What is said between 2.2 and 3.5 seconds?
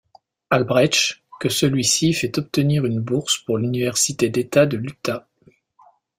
obtenir une bourse